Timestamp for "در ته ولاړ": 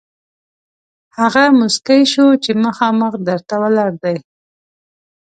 3.27-3.91